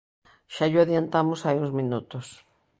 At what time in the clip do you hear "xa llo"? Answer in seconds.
0.53-0.79